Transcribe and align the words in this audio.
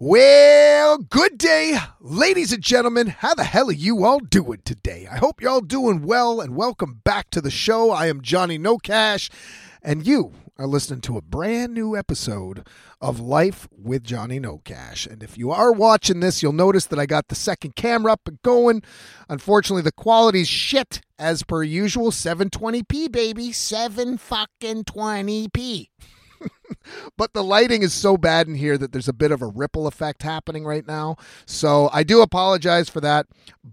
Well, 0.00 0.98
good 0.98 1.38
day, 1.38 1.76
ladies 1.98 2.52
and 2.52 2.62
gentlemen. 2.62 3.08
How 3.08 3.34
the 3.34 3.42
hell 3.42 3.68
are 3.68 3.72
you 3.72 4.04
all 4.04 4.20
doing 4.20 4.60
today? 4.64 5.08
I 5.10 5.16
hope 5.16 5.40
you're 5.40 5.50
all 5.50 5.60
doing 5.60 6.02
well 6.02 6.40
and 6.40 6.54
welcome 6.54 7.00
back 7.02 7.30
to 7.30 7.40
the 7.40 7.50
show. 7.50 7.90
I 7.90 8.06
am 8.06 8.22
Johnny 8.22 8.58
No 8.58 8.78
Cash, 8.78 9.28
and 9.82 10.06
you 10.06 10.34
are 10.56 10.68
listening 10.68 11.00
to 11.00 11.16
a 11.16 11.20
brand 11.20 11.74
new 11.74 11.96
episode 11.96 12.64
of 13.00 13.18
Life 13.18 13.66
with 13.76 14.04
Johnny 14.04 14.38
No 14.38 14.58
Cash. 14.58 15.04
And 15.04 15.20
if 15.20 15.36
you 15.36 15.50
are 15.50 15.72
watching 15.72 16.20
this, 16.20 16.44
you'll 16.44 16.52
notice 16.52 16.86
that 16.86 17.00
I 17.00 17.06
got 17.06 17.26
the 17.26 17.34
second 17.34 17.74
camera 17.74 18.12
up 18.12 18.28
and 18.28 18.40
going. 18.42 18.84
Unfortunately, 19.28 19.82
the 19.82 19.90
quality's 19.90 20.46
shit 20.46 21.00
as 21.18 21.42
per 21.42 21.64
usual. 21.64 22.12
720p, 22.12 23.10
baby. 23.10 23.50
7 23.50 24.16
fucking 24.16 24.84
20p. 24.84 25.88
But 27.16 27.32
the 27.32 27.44
lighting 27.44 27.82
is 27.82 27.92
so 27.92 28.16
bad 28.16 28.46
in 28.46 28.54
here 28.54 28.78
that 28.78 28.92
there's 28.92 29.08
a 29.08 29.12
bit 29.12 29.32
of 29.32 29.42
a 29.42 29.46
ripple 29.46 29.86
effect 29.86 30.22
happening 30.22 30.64
right 30.64 30.86
now. 30.86 31.16
So 31.46 31.90
I 31.92 32.02
do 32.02 32.22
apologize 32.22 32.88
for 32.88 33.00
that. 33.00 33.26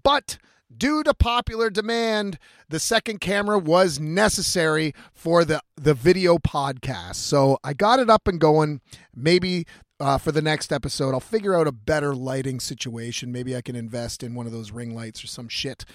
But 0.03 0.37
due 0.75 1.03
to 1.03 1.13
popular 1.13 1.69
demand, 1.69 2.37
the 2.69 2.79
second 2.79 3.21
camera 3.21 3.59
was 3.59 3.99
necessary 3.99 4.93
for 5.13 5.45
the 5.45 5.61
the 5.75 5.93
video 5.93 6.37
podcast. 6.37 7.15
So 7.15 7.57
I 7.63 7.73
got 7.73 7.99
it 7.99 8.09
up 8.09 8.27
and 8.27 8.39
going. 8.39 8.81
Maybe 9.15 9.65
uh, 9.99 10.17
for 10.17 10.31
the 10.31 10.41
next 10.41 10.73
episode, 10.73 11.13
I'll 11.13 11.19
figure 11.19 11.55
out 11.55 11.67
a 11.67 11.71
better 11.71 12.15
lighting 12.15 12.59
situation. 12.59 13.31
Maybe 13.31 13.55
I 13.55 13.61
can 13.61 13.75
invest 13.75 14.23
in 14.23 14.35
one 14.35 14.45
of 14.45 14.51
those 14.51 14.71
ring 14.71 14.93
lights 14.93 15.23
or 15.23 15.27
some 15.27 15.47
shit. 15.47 15.85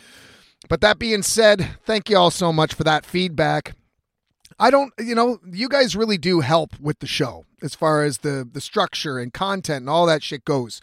But 0.69 0.81
that 0.83 0.99
being 0.99 1.23
said, 1.23 1.77
thank 1.85 2.11
you 2.11 2.17
all 2.17 2.31
so 2.31 2.53
much 2.53 2.75
for 2.75 2.85
that 2.85 3.07
feedback. 3.07 3.75
I 4.61 4.71
don't, 4.71 4.93
you 4.99 5.15
know, 5.15 5.39
you 5.51 5.71
guys 5.71 5.97
really 5.97 6.19
do 6.19 6.41
help 6.41 6.79
with 6.79 6.99
the 6.99 7.07
show 7.07 7.47
as 7.63 7.75
far 7.75 8.05
as 8.05 8.19
the 8.19 8.47
the 8.51 8.61
structure 8.61 9.19
and 9.19 9.33
content 9.33 9.81
and 9.81 9.91
all 9.91 10.07
that 10.07 10.23
shit 10.23 10.45
goes. 10.45 10.81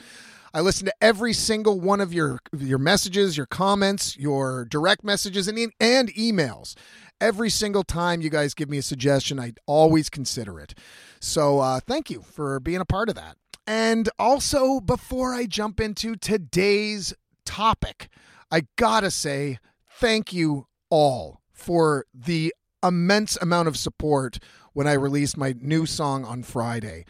I 0.51 0.61
listen 0.61 0.85
to 0.87 0.93
every 0.99 1.33
single 1.33 1.79
one 1.79 2.01
of 2.01 2.11
your 2.11 2.39
your 2.57 2.79
messages, 2.79 3.37
your 3.37 3.45
comments, 3.45 4.17
your 4.17 4.65
direct 4.65 5.03
messages, 5.03 5.47
and 5.47 5.71
and 5.79 6.11
emails. 6.15 6.73
Every 7.21 7.51
single 7.51 7.83
time 7.83 8.21
you 8.21 8.31
guys 8.31 8.55
give 8.55 8.67
me 8.67 8.79
a 8.79 8.81
suggestion, 8.81 9.39
I 9.39 9.53
always 9.67 10.09
consider 10.09 10.59
it. 10.59 10.73
So 11.19 11.59
uh, 11.59 11.79
thank 11.79 12.09
you 12.09 12.21
for 12.21 12.59
being 12.59 12.81
a 12.81 12.85
part 12.85 13.09
of 13.09 13.15
that. 13.15 13.37
And 13.67 14.09
also, 14.17 14.79
before 14.79 15.35
I 15.35 15.45
jump 15.45 15.79
into 15.79 16.15
today's 16.15 17.13
topic, 17.45 18.07
I 18.51 18.63
gotta 18.75 19.11
say 19.11 19.59
thank 19.87 20.33
you 20.33 20.65
all 20.89 21.41
for 21.53 22.05
the 22.13 22.53
immense 22.83 23.37
amount 23.37 23.67
of 23.67 23.77
support 23.77 24.39
when 24.73 24.87
I 24.87 24.93
released 24.93 25.37
my 25.37 25.55
new 25.59 25.85
song 25.85 26.23
on 26.23 26.43
Friday. 26.43 27.05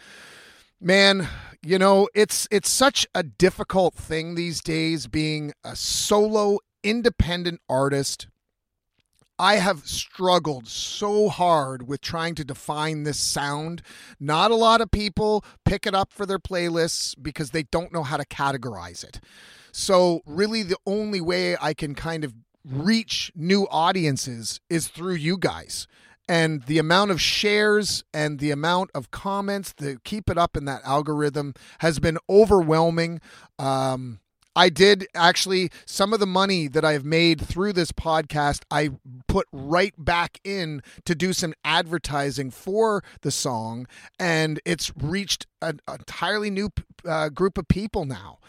Man, 0.80 1.28
you 1.64 1.80
know, 1.80 2.08
it's 2.14 2.48
it's 2.52 2.70
such 2.70 3.08
a 3.16 3.24
difficult 3.24 3.96
thing 3.96 4.36
these 4.36 4.62
days 4.62 5.08
being 5.08 5.54
a 5.64 5.76
solo 5.76 6.60
independent 6.84 7.62
artist. 7.68 8.28
I 9.40 9.56
have 9.56 9.86
struggled 9.86 10.68
so 10.68 11.30
hard 11.30 11.88
with 11.88 12.02
trying 12.02 12.34
to 12.36 12.44
define 12.44 13.04
this 13.04 13.20
sound. 13.20 13.84
Not 14.20 14.50
a 14.50 14.56
lot 14.56 14.82
of 14.82 14.90
people 14.90 15.46
pick 15.64 15.86
it 15.86 15.94
up 15.94 16.12
for 16.12 16.26
their 16.26 16.40
playlists 16.40 17.14
because 17.22 17.52
they 17.52 17.64
don't 17.64 17.94
know 17.94 18.04
how 18.04 18.18
to 18.18 18.26
categorize 18.26 19.04
it. 19.04 19.20
So, 19.72 20.22
really, 20.26 20.64
the 20.64 20.78
only 20.88 21.22
way 21.22 21.56
I 21.62 21.76
can 21.76 21.94
kind 21.94 22.24
of 22.24 22.34
reach 22.70 23.32
new 23.36 23.68
audiences 23.70 24.60
is 24.70 24.88
through 24.88 25.16
you 25.16 25.38
guys. 25.38 25.88
And 26.30 26.64
the 26.64 26.78
amount 26.78 27.12
of 27.12 27.22
shares 27.22 28.04
and 28.14 28.40
the 28.40 28.52
amount 28.52 28.92
of 28.94 29.12
comments 29.12 29.74
to 29.76 29.98
keep 30.04 30.30
it 30.30 30.38
up 30.38 30.58
in 30.58 30.66
that 30.66 30.82
algorithm 30.84 31.54
has 31.80 32.00
been 32.00 32.18
overwhelming. 32.30 33.22
Um, 33.58 34.20
I 34.58 34.70
did 34.70 35.06
actually 35.14 35.70
some 35.86 36.14
of 36.14 36.20
the 36.20 36.26
money 36.26 36.68
that 36.68 36.84
I've 36.84 37.06
made 37.06 37.40
through 37.40 37.74
this 37.74 37.92
podcast, 37.92 38.64
I 38.72 38.90
put 39.28 39.46
right 39.52 39.94
back 39.98 40.40
in 40.44 40.82
to 41.06 41.14
do 41.14 41.32
some 41.32 41.54
advertising 41.64 42.50
for 42.50 43.04
the 43.22 43.30
song, 43.30 43.86
and 44.20 44.60
it's 44.66 44.92
reached 44.98 45.46
an 45.62 45.80
entirely 45.88 46.50
new 46.50 46.72
uh, 47.08 47.30
group 47.30 47.60
of 47.60 47.68
people 47.68 48.06
now. 48.06 48.40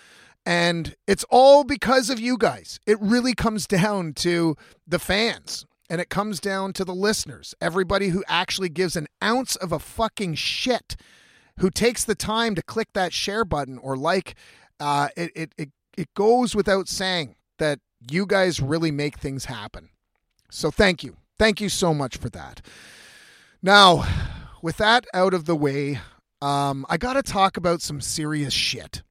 And 0.49 0.97
it's 1.07 1.27
all 1.29 1.63
because 1.63 2.09
of 2.09 2.19
you 2.19 2.39
guys. 2.39 2.81
It 2.87 2.99
really 3.03 3.35
comes 3.35 3.67
down 3.67 4.15
to 4.15 4.57
the 4.87 4.99
fans 4.99 5.67
and 5.91 6.01
it 6.01 6.09
comes 6.09 6.41
down 6.41 6.73
to 6.73 6.87
the 6.87 6.95
listeners. 6.95 7.55
Everybody 7.61 8.09
who 8.09 8.25
actually 8.27 8.71
gives 8.71 8.97
an 8.97 9.09
ounce 9.23 9.57
of 9.57 9.73
a 9.73 9.79
fucking 9.79 10.37
shit, 10.37 10.97
who 11.59 11.69
takes 11.69 12.03
the 12.03 12.15
time 12.15 12.55
to 12.55 12.63
click 12.63 12.89
that 12.95 13.13
share 13.13 13.45
button 13.45 13.77
or 13.77 13.95
like, 13.95 14.37
uh, 14.81 15.09
it, 15.19 15.33
it, 15.35 15.53
it, 15.59 15.69
it 15.99 16.15
goes 16.15 16.55
without 16.55 16.89
saying 16.89 17.37
that 17.59 17.81
you 18.11 18.25
guys 18.25 18.59
really 18.59 18.91
make 18.91 19.19
things 19.19 19.45
happen. 19.45 19.91
So 20.51 20.71
thank 20.71 21.05
you. 21.05 21.19
Thank 21.39 21.61
you 21.61 21.69
so 21.69 21.93
much 21.93 22.17
for 22.17 22.31
that. 22.31 22.63
Now, 23.63 24.03
with 24.63 24.79
that 24.79 25.05
out 25.13 25.35
of 25.35 25.45
the 25.45 25.57
way, 25.57 26.01
um, 26.41 26.87
I 26.89 26.97
got 26.97 27.15
to 27.15 27.23
talk 27.23 27.59
about 27.59 27.83
some 27.83 28.01
serious 28.01 28.55
shit. 28.55 29.03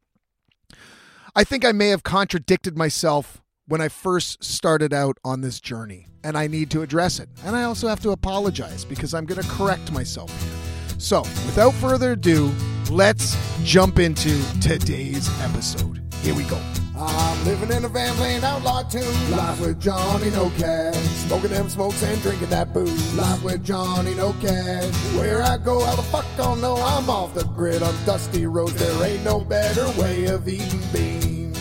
I 1.37 1.43
think 1.43 1.63
I 1.63 1.71
may 1.71 1.89
have 1.89 2.01
contradicted 2.01 2.75
myself 2.75 3.43
when 3.67 3.79
I 3.79 3.89
first 3.89 4.43
started 4.43 4.91
out 4.91 5.19
on 5.23 5.41
this 5.41 5.59
journey, 5.61 6.07
and 6.23 6.35
I 6.35 6.47
need 6.47 6.71
to 6.71 6.81
address 6.81 7.19
it. 7.19 7.29
And 7.45 7.55
I 7.55 7.61
also 7.61 7.87
have 7.87 7.99
to 8.01 8.09
apologize 8.09 8.83
because 8.83 9.13
I'm 9.13 9.27
going 9.27 9.39
to 9.39 9.47
correct 9.47 9.91
myself 9.91 10.31
here. 10.41 10.97
So, 10.97 11.21
without 11.45 11.75
further 11.75 12.13
ado, 12.13 12.51
let's 12.89 13.37
jump 13.63 13.99
into 13.99 14.41
today's 14.61 15.29
episode. 15.41 16.01
Here 16.23 16.33
we 16.33 16.41
go. 16.45 16.59
I'm 16.99 17.45
living 17.45 17.71
in 17.71 17.85
a 17.85 17.89
van 17.89 18.13
playing 18.15 18.43
outlaw 18.43 18.81
tunes. 18.81 19.29
Life 19.29 19.59
with 19.61 19.79
Johnny 19.79 20.31
No 20.31 20.49
Cash. 20.57 20.95
Smoking 20.95 21.51
them 21.51 21.69
smokes 21.69 22.01
and 22.01 22.19
drinking 22.23 22.49
that 22.49 22.73
booze. 22.73 23.13
Life 23.15 23.43
with 23.43 23.63
Johnny 23.63 24.15
No 24.15 24.33
Cash. 24.41 24.91
Where 25.15 25.43
I 25.43 25.57
go, 25.57 25.83
how 25.85 25.95
the 25.95 26.01
fuck 26.03 26.25
I'll 26.39 26.55
know 26.55 26.75
I'm 26.75 27.09
off 27.09 27.35
the 27.35 27.43
grid 27.43 27.83
on 27.83 27.93
dusty 28.05 28.47
roads. 28.47 28.73
There 28.73 29.07
ain't 29.07 29.23
no 29.23 29.41
better 29.41 29.87
way 30.01 30.25
of 30.25 30.47
eating 30.47 30.81
beans. 30.91 31.59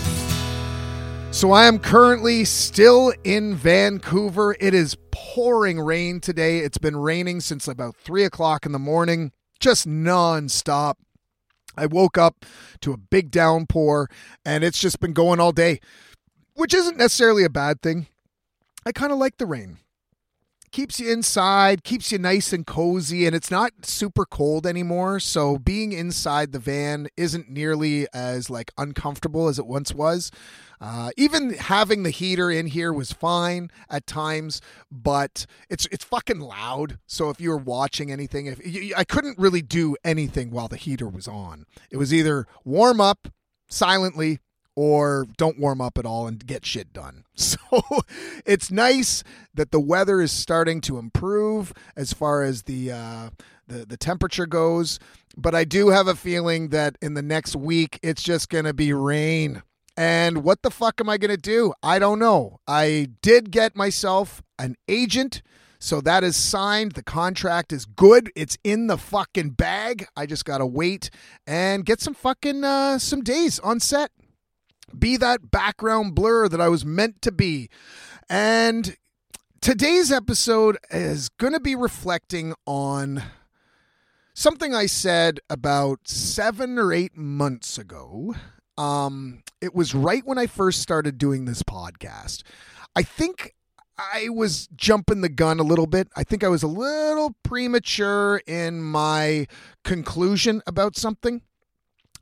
So 1.33 1.53
I 1.53 1.67
am 1.67 1.79
currently 1.81 2.47
still 2.47 3.13
in 3.23 3.57
Vancouver. 3.57 4.57
It 4.59 4.73
is 4.73 4.97
pouring 5.11 5.79
rain 5.79 6.19
today. 6.19 6.61
It's 6.61 6.79
been 6.79 6.97
raining 6.97 7.41
since 7.41 7.69
about 7.69 7.95
three 7.95 8.25
o'clock 8.25 8.65
in 8.65 8.73
the 8.73 8.79
morning, 8.79 9.33
just 9.61 9.87
nonstop. 9.87 10.95
I 11.77 11.87
woke 11.87 12.19
up 12.19 12.45
to 12.81 12.93
a 12.93 12.97
big 12.97 13.31
downpour 13.31 14.09
and 14.45 14.65
it's 14.65 14.81
just 14.81 15.01
been 15.01 15.13
going 15.13 15.41
all 15.41 15.53
day, 15.53 15.81
which 16.55 16.75
isn't 16.75 16.97
necessarily 16.97 17.45
a 17.45 17.51
bad 17.51 17.83
thing. 17.83 18.07
I 18.85 18.93
kind 18.93 19.13
of 19.13 19.19
like 19.19 19.39
the 19.39 19.47
rain. 19.47 19.79
Keeps 20.77 21.01
you 21.01 21.11
inside, 21.11 21.85
keeps 21.85 22.13
you 22.13 22.19
nice 22.19 22.53
and 22.53 22.67
cozy, 22.67 23.25
and 23.25 23.35
it's 23.35 23.51
not 23.51 23.87
super 23.87 24.27
cold 24.27 24.67
anymore. 24.67 25.19
So 25.19 25.57
being 25.57 25.93
inside 25.93 26.53
the 26.53 26.59
van 26.59 27.09
isn't 27.17 27.49
nearly 27.49 28.07
as 28.13 28.51
like 28.51 28.73
uncomfortable 28.77 29.49
as 29.49 29.59
it 29.59 29.67
once 29.67 29.95
was. 29.95 30.31
Uh, 30.79 31.13
even 31.17 31.55
having 31.55 32.03
the 32.03 32.11
heater 32.11 32.51
in 32.51 32.67
here 32.67 32.93
was 32.93 33.11
fine 33.11 33.71
at 33.89 34.07
times, 34.07 34.61
but 34.93 35.47
it's 35.71 35.87
it's 35.87 36.05
fucking 36.05 36.41
loud. 36.41 36.99
So 37.07 37.31
if 37.31 37.41
you 37.41 37.49
were 37.49 37.57
watching 37.57 38.13
anything, 38.13 38.45
if 38.45 38.61
you, 38.67 38.93
I 38.95 39.05
couldn't 39.05 39.39
really 39.39 39.63
do 39.63 39.97
anything 40.05 40.51
while 40.51 40.69
the 40.69 40.77
heater 40.77 41.09
was 41.09 41.27
on. 41.27 41.65
It 41.91 41.97
was 41.97 42.13
either 42.13 42.47
warm 42.67 43.01
up 43.01 43.29
silently 43.67 44.41
or 44.77 45.27
don't 45.37 45.59
warm 45.59 45.81
up 45.81 45.99
at 45.99 46.07
all 46.07 46.29
and 46.29 46.47
get 46.47 46.65
shit 46.65 46.93
done. 46.93 47.25
So 47.37 47.59
it's 48.47 48.71
nice 48.71 49.25
that 49.55 49.71
the 49.73 49.81
weather 49.81 50.21
is 50.21 50.31
starting 50.31 50.81
to 50.83 50.99
improve 50.99 51.73
as 51.97 52.13
far 52.13 52.43
as 52.43 52.63
the 52.63 52.93
uh, 52.93 53.31
the 53.67 53.85
the 53.85 53.97
temperature 53.97 54.47
goes, 54.47 54.99
but 55.37 55.55
I 55.55 55.65
do 55.65 55.89
have 55.89 56.07
a 56.07 56.15
feeling 56.15 56.69
that 56.69 56.97
in 57.03 57.15
the 57.15 57.23
next 57.23 57.57
week 57.57 57.99
it's 58.03 58.23
just 58.23 58.49
going 58.49 58.65
to 58.65 58.73
be 58.73 58.93
rain. 58.93 59.63
And 59.97 60.45
what 60.45 60.63
the 60.63 60.71
fuck 60.71 61.01
am 61.01 61.09
I 61.09 61.17
going 61.19 61.31
to 61.31 61.37
do? 61.37 61.73
I 61.83 61.99
don't 61.99 62.19
know. 62.19 62.61
I 62.67 63.09
did 63.23 63.51
get 63.51 63.75
myself 63.75 64.43
an 64.59 64.77
agent. 64.89 65.43
So 65.79 66.01
that 66.03 66.25
is 66.25 66.37
signed. 66.37 66.93
The 66.93 67.03
contract 67.03 67.73
is 67.73 67.85
good. 67.85 68.31
It's 68.35 68.57
in 68.65 68.87
the 68.87 68.99
fucking 68.99 69.51
bag. 69.51 70.07
I 70.17 70.27
just 70.27 70.45
got 70.45 70.59
to 70.59 70.67
wait 70.67 71.11
and 71.47 71.85
get 71.85 72.01
some 72.01 72.15
fucking 72.15 72.65
uh, 72.65 72.99
some 72.99 73.23
days 73.23 73.59
on 73.61 73.81
set. 73.81 74.11
Be 74.97 75.17
that 75.17 75.51
background 75.51 76.15
blur 76.15 76.49
that 76.49 76.61
I 76.61 76.69
was 76.69 76.85
meant 76.85 77.23
to 77.23 77.33
be. 77.33 77.69
And 78.29 78.97
today's 79.61 80.13
episode 80.13 80.79
is 80.91 81.29
going 81.29 81.53
to 81.53 81.61
be 81.61 81.75
reflecting 81.75 82.55
on 82.67 83.23
something 84.35 84.75
I 84.75 84.87
said 84.87 85.41
about 85.49 86.09
7 86.09 86.79
or 86.79 86.93
8 86.93 87.17
months 87.17 87.79
ago 87.79 88.35
um, 88.79 89.43
it 89.61 89.75
was 89.75 89.95
right 89.95 90.25
when 90.25 90.39
I 90.39 90.47
first 90.47 90.83
started 90.83 91.19
doing 91.19 91.45
this 91.45 91.63
podcast. 91.63 92.43
I 92.95 93.03
think 93.03 93.55
I 93.99 94.29
was 94.29 94.69
jumping 94.77 95.23
the 95.23 95.29
gun 95.29 95.59
a 95.59 95.65
little 95.65 95.87
bit. 95.87 96.09
I 96.17 96.25
think 96.25 96.45
I 96.45 96.49
was 96.49 96.63
a 96.63 96.69
little 96.69 97.35
premature 97.43 98.43
in 98.47 98.83
my 98.83 99.47
conclusion 99.85 100.63
about 100.67 100.97
something. 100.97 101.43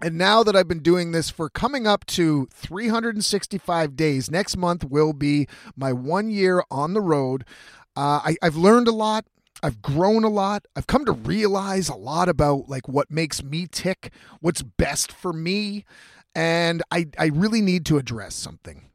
And 0.01 0.19
now 0.19 0.43
that 0.43 0.57
I've 0.57 0.69
been 0.69 0.81
doing 0.83 1.13
this 1.13 1.31
for 1.31 1.49
coming 1.49 1.87
up 1.87 2.05
to 2.07 2.49
365 2.53 3.97
days, 3.97 4.31
next 4.31 4.57
month 4.57 4.85
will 4.85 5.13
be 5.13 5.47
my 5.77 5.93
one 5.93 6.31
year 6.31 6.63
on 6.71 6.95
the 6.95 7.01
road. 7.01 7.45
Uh, 7.97 8.21
I, 8.25 8.37
I've 8.43 8.57
learned 8.57 8.89
a 8.89 8.93
lot. 8.93 9.25
I've 9.63 9.81
grown 9.81 10.25
a 10.25 10.29
lot. 10.29 10.67
I've 10.77 10.87
come 10.87 11.05
to 11.07 11.13
realize 11.13 11.89
a 11.89 11.95
lot 11.95 12.29
about 12.29 12.69
like 12.69 12.89
what 12.89 13.11
makes 13.11 13.43
me 13.43 13.67
tick, 13.71 14.13
what's 14.41 14.63
best 14.63 15.11
for 15.11 15.33
me, 15.33 15.85
and 16.35 16.83
I 16.91 17.07
I 17.19 17.27
really 17.27 17.63
need 17.63 17.87
to 17.87 17.97
address 17.97 18.35
something. 18.35 18.91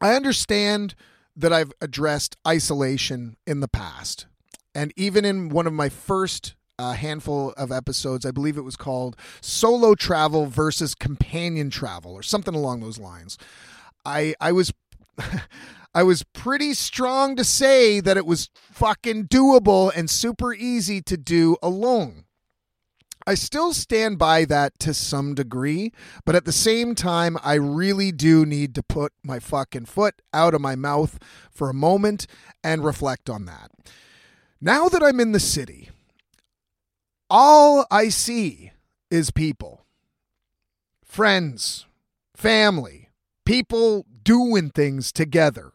I 0.00 0.14
understand 0.14 0.94
that 1.36 1.52
I've 1.52 1.72
addressed 1.80 2.36
isolation 2.46 3.36
in 3.46 3.60
the 3.60 3.68
past. 3.68 4.26
And 4.74 4.92
even 4.96 5.24
in 5.24 5.48
one 5.48 5.66
of 5.66 5.72
my 5.72 5.88
first 5.88 6.54
uh, 6.80 6.92
handful 6.92 7.52
of 7.56 7.70
episodes, 7.70 8.24
I 8.24 8.30
believe 8.30 8.56
it 8.56 8.62
was 8.62 8.76
called 8.76 9.16
Solo 9.42 9.94
Travel 9.94 10.46
versus 10.46 10.94
Companion 10.94 11.68
Travel 11.68 12.12
or 12.12 12.22
something 12.22 12.54
along 12.54 12.80
those 12.80 12.98
lines. 12.98 13.36
I 14.04 14.34
I 14.40 14.52
was 14.52 14.72
I 15.94 16.02
was 16.02 16.22
pretty 16.32 16.72
strong 16.72 17.36
to 17.36 17.44
say 17.44 18.00
that 18.00 18.16
it 18.16 18.24
was 18.24 18.48
fucking 18.54 19.26
doable 19.26 19.92
and 19.94 20.08
super 20.08 20.54
easy 20.54 21.02
to 21.02 21.16
do 21.16 21.56
alone. 21.62 22.24
I 23.26 23.34
still 23.34 23.74
stand 23.74 24.18
by 24.18 24.46
that 24.46 24.78
to 24.80 24.94
some 24.94 25.34
degree, 25.34 25.92
but 26.24 26.34
at 26.34 26.46
the 26.46 26.52
same 26.52 26.94
time, 26.94 27.36
I 27.44 27.54
really 27.54 28.12
do 28.12 28.46
need 28.46 28.74
to 28.76 28.82
put 28.82 29.12
my 29.22 29.38
fucking 29.38 29.84
foot 29.84 30.22
out 30.32 30.54
of 30.54 30.62
my 30.62 30.74
mouth 30.74 31.18
for 31.50 31.68
a 31.68 31.74
moment 31.74 32.26
and 32.64 32.82
reflect 32.82 33.28
on 33.28 33.44
that. 33.44 33.70
Now 34.60 34.88
that 34.88 35.02
I'm 35.02 35.20
in 35.20 35.32
the 35.32 35.40
city, 35.40 35.90
all 37.30 37.86
I 37.90 38.08
see 38.08 38.72
is 39.10 39.30
people, 39.30 39.84
friends, 41.04 41.86
family, 42.34 43.08
people 43.44 44.04
doing 44.22 44.70
things 44.70 45.12
together. 45.12 45.72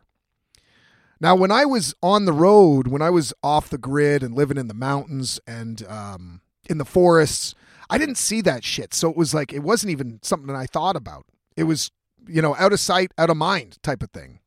Now, 1.19 1.35
when 1.35 1.51
I 1.51 1.65
was 1.65 1.95
on 2.03 2.25
the 2.25 2.33
road, 2.33 2.87
when 2.87 3.01
I 3.01 3.09
was 3.09 3.33
off 3.41 3.69
the 3.69 3.77
grid 3.77 4.21
and 4.21 4.35
living 4.35 4.57
in 4.57 4.67
the 4.67 4.73
mountains 4.73 5.39
and 5.47 5.85
um, 5.87 6.41
in 6.69 6.77
the 6.77 6.85
forests, 6.85 7.55
I 7.89 7.97
didn't 7.97 8.17
see 8.17 8.41
that 8.41 8.63
shit. 8.63 8.93
So 8.93 9.09
it 9.09 9.17
was 9.17 9.33
like, 9.33 9.53
it 9.53 9.63
wasn't 9.63 9.91
even 9.91 10.19
something 10.21 10.47
that 10.47 10.55
I 10.55 10.65
thought 10.65 10.95
about. 10.95 11.25
It 11.55 11.63
was, 11.63 11.91
you 12.27 12.41
know, 12.41 12.55
out 12.57 12.73
of 12.73 12.79
sight, 12.79 13.11
out 13.17 13.29
of 13.29 13.37
mind 13.37 13.81
type 13.81 14.03
of 14.03 14.11
thing. 14.11 14.39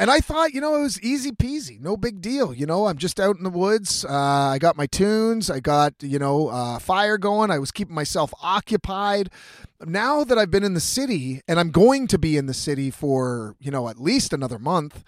And 0.00 0.12
I 0.12 0.20
thought, 0.20 0.54
you 0.54 0.60
know, 0.60 0.76
it 0.76 0.82
was 0.82 1.02
easy 1.02 1.32
peasy, 1.32 1.80
no 1.80 1.96
big 1.96 2.20
deal. 2.20 2.54
You 2.54 2.66
know, 2.66 2.86
I'm 2.86 2.98
just 2.98 3.18
out 3.18 3.36
in 3.36 3.42
the 3.42 3.50
woods. 3.50 4.04
Uh, 4.04 4.12
I 4.12 4.58
got 4.58 4.76
my 4.76 4.86
tunes. 4.86 5.50
I 5.50 5.58
got, 5.58 5.92
you 6.00 6.20
know, 6.20 6.48
uh, 6.48 6.78
fire 6.78 7.18
going. 7.18 7.50
I 7.50 7.58
was 7.58 7.72
keeping 7.72 7.96
myself 7.96 8.32
occupied. 8.40 9.28
Now 9.84 10.22
that 10.22 10.38
I've 10.38 10.52
been 10.52 10.62
in 10.62 10.74
the 10.74 10.80
city 10.80 11.42
and 11.48 11.58
I'm 11.58 11.72
going 11.72 12.06
to 12.08 12.18
be 12.18 12.36
in 12.36 12.46
the 12.46 12.54
city 12.54 12.92
for, 12.92 13.56
you 13.58 13.72
know, 13.72 13.88
at 13.88 14.00
least 14.00 14.32
another 14.32 14.60
month, 14.60 15.02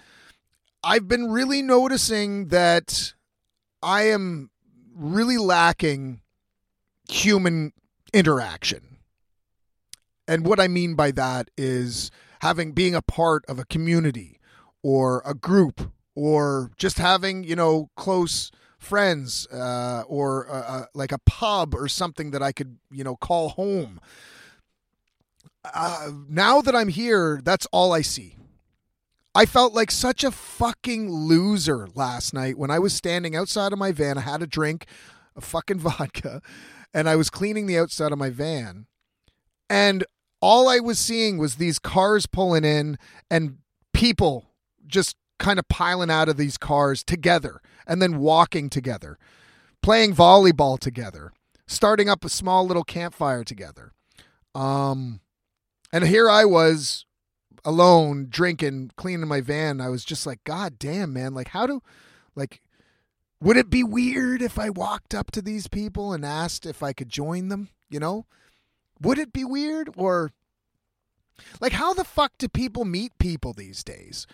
I've 0.82 1.06
been 1.06 1.30
really 1.30 1.62
noticing 1.62 2.48
that 2.48 3.14
I 3.80 4.08
am 4.08 4.50
really 4.92 5.38
lacking 5.38 6.20
human 7.08 7.74
interaction. 8.12 8.98
And 10.26 10.44
what 10.44 10.58
I 10.58 10.66
mean 10.66 10.96
by 10.96 11.12
that 11.12 11.48
is 11.56 12.10
having 12.40 12.72
being 12.72 12.96
a 12.96 13.02
part 13.02 13.44
of 13.46 13.60
a 13.60 13.64
community 13.64 14.39
or 14.82 15.22
a 15.24 15.34
group 15.34 15.92
or 16.14 16.70
just 16.76 16.98
having, 16.98 17.44
you 17.44 17.56
know, 17.56 17.90
close 17.96 18.50
friends 18.78 19.46
uh, 19.48 20.02
or 20.06 20.50
uh, 20.50 20.60
uh, 20.60 20.84
like 20.94 21.12
a 21.12 21.18
pub 21.26 21.74
or 21.74 21.88
something 21.88 22.30
that 22.30 22.42
I 22.42 22.52
could, 22.52 22.78
you 22.90 23.04
know, 23.04 23.16
call 23.16 23.50
home. 23.50 24.00
Uh, 25.64 26.10
now 26.28 26.60
that 26.62 26.74
I'm 26.74 26.88
here, 26.88 27.40
that's 27.44 27.66
all 27.72 27.92
I 27.92 28.00
see. 28.00 28.36
I 29.34 29.46
felt 29.46 29.74
like 29.74 29.90
such 29.90 30.24
a 30.24 30.30
fucking 30.30 31.10
loser 31.10 31.88
last 31.94 32.34
night 32.34 32.58
when 32.58 32.70
I 32.70 32.78
was 32.78 32.92
standing 32.92 33.36
outside 33.36 33.72
of 33.72 33.78
my 33.78 33.92
van. 33.92 34.18
I 34.18 34.22
had 34.22 34.42
a 34.42 34.46
drink, 34.46 34.86
a 35.36 35.40
fucking 35.40 35.78
vodka, 35.80 36.42
and 36.92 37.08
I 37.08 37.16
was 37.16 37.30
cleaning 37.30 37.66
the 37.66 37.78
outside 37.78 38.12
of 38.12 38.18
my 38.18 38.30
van. 38.30 38.86
And 39.68 40.04
all 40.40 40.68
I 40.68 40.80
was 40.80 40.98
seeing 40.98 41.38
was 41.38 41.56
these 41.56 41.78
cars 41.78 42.26
pulling 42.26 42.64
in 42.64 42.98
and 43.30 43.58
people 43.92 44.49
just 44.90 45.16
kind 45.38 45.58
of 45.58 45.68
piling 45.68 46.10
out 46.10 46.28
of 46.28 46.36
these 46.36 46.58
cars 46.58 47.02
together 47.02 47.60
and 47.86 48.00
then 48.00 48.18
walking 48.18 48.68
together, 48.68 49.18
playing 49.82 50.14
volleyball 50.14 50.78
together, 50.78 51.32
starting 51.66 52.08
up 52.08 52.24
a 52.24 52.28
small 52.28 52.66
little 52.66 52.84
campfire 52.84 53.44
together. 53.44 53.92
Um, 54.54 55.20
and 55.92 56.06
here 56.06 56.28
I 56.28 56.44
was 56.44 57.06
alone 57.64 58.26
drinking, 58.28 58.90
cleaning 58.96 59.28
my 59.28 59.40
van. 59.40 59.80
I 59.80 59.88
was 59.88 60.04
just 60.04 60.26
like, 60.26 60.42
God 60.44 60.78
damn, 60.78 61.12
man. 61.12 61.34
Like, 61.34 61.48
how 61.48 61.66
do, 61.66 61.82
like, 62.34 62.60
would 63.40 63.56
it 63.56 63.70
be 63.70 63.82
weird 63.82 64.42
if 64.42 64.58
I 64.58 64.70
walked 64.70 65.14
up 65.14 65.30
to 65.32 65.42
these 65.42 65.68
people 65.68 66.12
and 66.12 66.24
asked 66.24 66.66
if 66.66 66.82
I 66.82 66.92
could 66.92 67.08
join 67.08 67.48
them? 67.48 67.70
You 67.88 67.98
know, 67.98 68.26
would 69.00 69.18
it 69.18 69.32
be 69.32 69.44
weird 69.44 69.90
or 69.96 70.30
like 71.60 71.72
how 71.72 71.94
the 71.94 72.04
fuck 72.04 72.32
do 72.38 72.48
people 72.48 72.84
meet 72.84 73.18
people 73.18 73.52
these 73.52 73.82
days? 73.82 74.26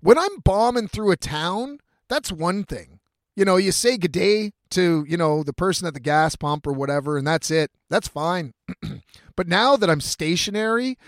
When 0.00 0.18
I'm 0.18 0.38
bombing 0.44 0.88
through 0.88 1.10
a 1.10 1.16
town, 1.16 1.78
that's 2.08 2.32
one 2.32 2.64
thing. 2.64 3.00
You 3.36 3.44
know, 3.44 3.56
you 3.56 3.72
say 3.72 3.96
good 3.96 4.12
day 4.12 4.52
to, 4.70 5.04
you 5.08 5.16
know, 5.16 5.42
the 5.42 5.52
person 5.52 5.86
at 5.86 5.94
the 5.94 6.00
gas 6.00 6.36
pump 6.36 6.66
or 6.66 6.72
whatever, 6.72 7.16
and 7.16 7.26
that's 7.26 7.50
it. 7.50 7.70
That's 7.88 8.08
fine. 8.08 8.52
but 9.36 9.48
now 9.48 9.76
that 9.76 9.90
I'm 9.90 10.00
stationary, 10.00 10.98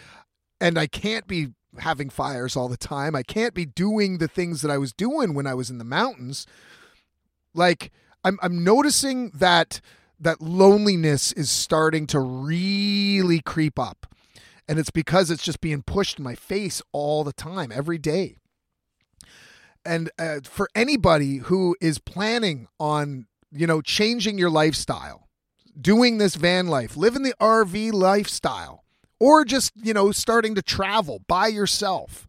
and 0.60 0.78
I 0.78 0.86
can't 0.86 1.26
be 1.26 1.48
having 1.78 2.10
fires 2.10 2.56
all 2.56 2.68
the 2.68 2.76
time. 2.76 3.16
I 3.16 3.22
can't 3.22 3.54
be 3.54 3.66
doing 3.66 4.18
the 4.18 4.28
things 4.28 4.62
that 4.62 4.70
I 4.70 4.78
was 4.78 4.92
doing 4.92 5.34
when 5.34 5.46
I 5.46 5.54
was 5.54 5.70
in 5.70 5.78
the 5.78 5.84
mountains. 5.84 6.46
Like 7.54 7.90
I'm 8.24 8.38
I'm 8.42 8.62
noticing 8.62 9.30
that 9.30 9.80
that 10.20 10.40
loneliness 10.40 11.32
is 11.32 11.50
starting 11.50 12.06
to 12.08 12.20
really 12.20 13.40
creep 13.40 13.78
up. 13.78 14.06
And 14.68 14.78
it's 14.78 14.90
because 14.90 15.30
it's 15.30 15.42
just 15.42 15.60
being 15.60 15.82
pushed 15.82 16.18
in 16.18 16.24
my 16.24 16.36
face 16.36 16.80
all 16.92 17.24
the 17.24 17.32
time, 17.32 17.72
every 17.74 17.98
day. 17.98 18.36
And 19.84 20.10
uh, 20.18 20.40
for 20.44 20.68
anybody 20.74 21.38
who 21.38 21.76
is 21.80 21.98
planning 21.98 22.68
on, 22.78 23.26
you 23.50 23.66
know, 23.66 23.80
changing 23.80 24.38
your 24.38 24.50
lifestyle, 24.50 25.28
doing 25.80 26.18
this 26.18 26.36
van 26.36 26.68
life, 26.68 26.96
living 26.96 27.22
the 27.22 27.34
RV 27.40 27.92
lifestyle, 27.92 28.82
or 29.22 29.44
just 29.44 29.72
you 29.76 29.94
know 29.94 30.10
starting 30.10 30.56
to 30.56 30.62
travel 30.62 31.20
by 31.28 31.46
yourself 31.46 32.26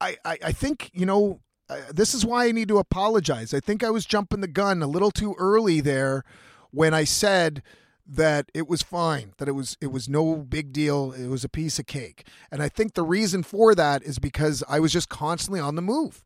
i 0.00 0.16
i, 0.24 0.38
I 0.46 0.52
think 0.52 0.90
you 0.94 1.04
know 1.04 1.40
uh, 1.68 1.80
this 1.92 2.14
is 2.14 2.24
why 2.24 2.46
i 2.46 2.52
need 2.52 2.68
to 2.68 2.78
apologize. 2.78 3.52
I 3.52 3.60
think 3.60 3.82
i 3.82 3.90
was 3.90 4.06
jumping 4.06 4.40
the 4.40 4.46
gun 4.46 4.82
a 4.82 4.86
little 4.86 5.10
too 5.10 5.34
early 5.36 5.80
there 5.80 6.22
when 6.70 6.94
i 6.94 7.04
said 7.04 7.62
that 8.06 8.50
it 8.54 8.68
was 8.68 8.82
fine 8.82 9.32
that 9.38 9.48
it 9.48 9.52
was 9.52 9.76
it 9.80 9.90
was 9.90 10.08
no 10.08 10.36
big 10.36 10.72
deal 10.72 11.12
it 11.12 11.26
was 11.26 11.42
a 11.42 11.48
piece 11.48 11.78
of 11.78 11.86
cake. 11.86 12.26
And 12.52 12.62
i 12.62 12.68
think 12.68 12.94
the 12.94 13.02
reason 13.02 13.42
for 13.42 13.74
that 13.74 14.02
is 14.04 14.18
because 14.20 14.62
i 14.68 14.78
was 14.78 14.92
just 14.92 15.08
constantly 15.08 15.60
on 15.60 15.74
the 15.74 15.82
move 15.82 16.22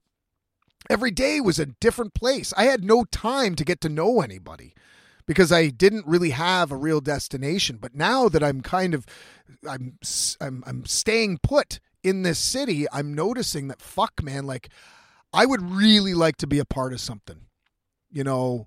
every 0.88 1.10
day 1.10 1.40
was 1.40 1.58
a 1.58 1.66
different 1.66 2.14
place 2.14 2.52
i 2.56 2.64
had 2.64 2.84
no 2.84 3.04
time 3.04 3.54
to 3.54 3.64
get 3.64 3.80
to 3.80 3.88
know 3.88 4.20
anybody 4.20 4.74
because 5.28 5.52
I 5.52 5.68
didn't 5.68 6.06
really 6.06 6.30
have 6.30 6.72
a 6.72 6.76
real 6.76 7.00
destination. 7.00 7.76
But 7.76 7.94
now 7.94 8.28
that 8.30 8.42
I'm 8.42 8.62
kind 8.62 8.94
of 8.94 9.06
I'm 9.68 9.98
I'm 10.40 10.64
I'm 10.66 10.86
staying 10.86 11.38
put 11.42 11.78
in 12.02 12.22
this 12.22 12.38
city, 12.38 12.86
I'm 12.90 13.14
noticing 13.14 13.68
that 13.68 13.80
fuck 13.80 14.22
man, 14.22 14.46
like 14.46 14.70
I 15.32 15.46
would 15.46 15.62
really 15.62 16.14
like 16.14 16.38
to 16.38 16.48
be 16.48 16.58
a 16.58 16.64
part 16.64 16.92
of 16.92 17.00
something. 17.00 17.42
You 18.10 18.24
know, 18.24 18.66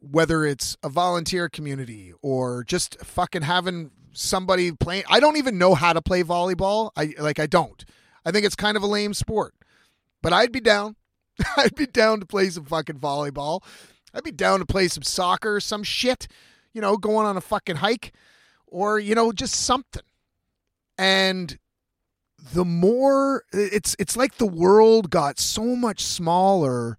whether 0.00 0.44
it's 0.44 0.76
a 0.84 0.88
volunteer 0.88 1.48
community 1.48 2.14
or 2.22 2.62
just 2.62 3.04
fucking 3.04 3.42
having 3.42 3.90
somebody 4.12 4.72
playing 4.72 5.02
I 5.10 5.20
don't 5.20 5.36
even 5.36 5.58
know 5.58 5.74
how 5.74 5.92
to 5.92 6.00
play 6.00 6.22
volleyball. 6.22 6.92
I 6.96 7.14
like 7.18 7.40
I 7.40 7.46
don't. 7.46 7.84
I 8.24 8.30
think 8.30 8.46
it's 8.46 8.54
kind 8.54 8.76
of 8.76 8.84
a 8.84 8.86
lame 8.86 9.14
sport. 9.14 9.52
But 10.22 10.32
I'd 10.32 10.52
be 10.52 10.60
down. 10.60 10.94
I'd 11.56 11.74
be 11.74 11.86
down 11.86 12.20
to 12.20 12.26
play 12.26 12.50
some 12.50 12.64
fucking 12.64 12.98
volleyball. 12.98 13.62
I'd 14.14 14.24
be 14.24 14.32
down 14.32 14.60
to 14.60 14.66
play 14.66 14.88
some 14.88 15.02
soccer, 15.02 15.60
some 15.60 15.82
shit, 15.82 16.28
you 16.72 16.80
know, 16.80 16.96
going 16.96 17.26
on 17.26 17.36
a 17.36 17.40
fucking 17.40 17.76
hike 17.76 18.12
or, 18.66 18.98
you 18.98 19.14
know, 19.14 19.32
just 19.32 19.54
something. 19.54 20.02
And 20.96 21.58
the 22.52 22.64
more 22.64 23.44
it's 23.52 23.96
it's 23.98 24.16
like 24.16 24.36
the 24.36 24.46
world 24.46 25.10
got 25.10 25.38
so 25.38 25.76
much 25.76 26.04
smaller 26.04 26.96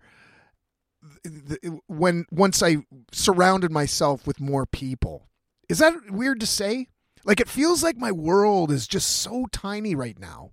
when 1.88 2.25
once 2.31 2.62
I 2.62 2.77
surrounded 3.12 3.72
myself 3.72 4.27
with 4.27 4.39
more 4.39 4.65
people. 4.65 5.27
Is 5.67 5.79
that 5.79 6.12
weird 6.12 6.39
to 6.41 6.46
say? 6.46 6.88
Like 7.25 7.39
it 7.39 7.50
feels 7.50 7.84
like 7.84 7.98
my 7.98 8.12
world 8.12 8.72
is 8.72 8.88
just 8.88 9.10
so 9.17 9.46
tiny 9.51 9.96
right 9.96 10.19
now. 10.19 10.51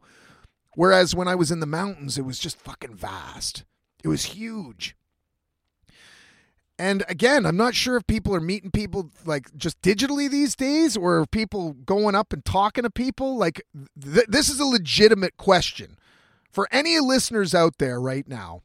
Whereas 0.74 1.14
when 1.14 1.28
I 1.28 1.34
was 1.34 1.50
in 1.50 1.60
the 1.60 1.66
mountains, 1.66 2.18
it 2.18 2.24
was 2.24 2.38
just 2.38 2.58
fucking 2.58 2.96
vast. 2.96 3.64
It 4.04 4.08
was 4.08 4.24
huge. 4.24 4.96
And 6.78 7.04
again, 7.08 7.46
I'm 7.46 7.56
not 7.56 7.74
sure 7.74 7.96
if 7.96 8.06
people 8.06 8.34
are 8.34 8.40
meeting 8.40 8.70
people 8.70 9.10
like 9.24 9.54
just 9.56 9.80
digitally 9.80 10.28
these 10.28 10.54
days 10.54 10.96
or 10.96 11.24
people 11.26 11.72
going 11.72 12.14
up 12.14 12.32
and 12.32 12.44
talking 12.44 12.82
to 12.84 12.90
people. 12.90 13.36
Like, 13.36 13.62
th- 14.00 14.26
this 14.28 14.50
is 14.50 14.60
a 14.60 14.66
legitimate 14.66 15.38
question 15.38 15.96
for 16.52 16.68
any 16.70 16.98
listeners 17.00 17.54
out 17.54 17.78
there 17.78 18.00
right 18.00 18.28
now. 18.28 18.62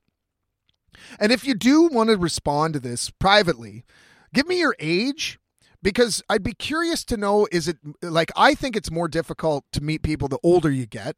And 1.20 1.32
if 1.32 1.46
you 1.46 1.54
do 1.54 1.88
want 1.88 2.10
to 2.10 2.18
respond 2.18 2.74
to 2.74 2.80
this 2.82 3.10
privately, 3.10 3.86
give 4.34 4.46
me 4.46 4.60
your 4.60 4.76
age 4.80 5.40
because 5.82 6.22
I'd 6.30 6.44
be 6.44 6.54
curious 6.54 7.04
to 7.06 7.18
know 7.18 7.48
is 7.52 7.68
it 7.68 7.78
like 8.02 8.32
I 8.36 8.54
think 8.54 8.76
it's 8.76 8.92
more 8.92 9.08
difficult 9.08 9.66
to 9.74 9.82
meet 9.82 10.04
people 10.04 10.28
the 10.28 10.40
older 10.44 10.70
you 10.70 10.86
get. 10.86 11.16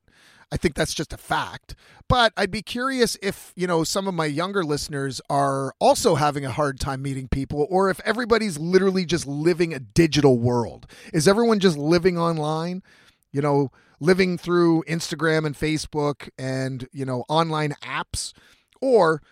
I 0.51 0.57
think 0.57 0.75
that's 0.75 0.93
just 0.93 1.11
a 1.11 1.17
fact. 1.17 1.75
But 2.07 2.31
I'd 2.37 2.51
be 2.51 2.61
curious 2.61 3.17
if, 3.23 3.53
you 3.55 3.65
know, 3.65 3.83
some 3.83 4.07
of 4.07 4.13
my 4.13 4.25
younger 4.25 4.63
listeners 4.63 5.19
are 5.27 5.73
also 5.79 6.13
having 6.13 6.45
a 6.45 6.51
hard 6.51 6.79
time 6.79 7.01
meeting 7.01 7.27
people 7.27 7.65
or 7.71 7.89
if 7.89 7.99
everybody's 8.01 8.59
literally 8.59 9.03
just 9.03 9.25
living 9.25 9.73
a 9.73 9.79
digital 9.79 10.37
world. 10.37 10.85
Is 11.11 11.27
everyone 11.27 11.59
just 11.59 11.75
living 11.75 12.19
online? 12.19 12.83
You 13.31 13.41
know, 13.41 13.71
living 13.99 14.37
through 14.37 14.83
Instagram 14.87 15.43
and 15.43 15.55
Facebook 15.55 16.29
and, 16.37 16.87
you 16.91 17.03
know, 17.03 17.25
online 17.27 17.73
apps? 17.81 18.33
Or 18.79 19.23